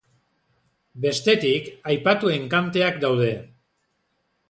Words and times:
Bestetik, 1.03 1.69
aipatu 1.93 2.35
enkanteak 2.39 3.01
daude. 3.09 3.33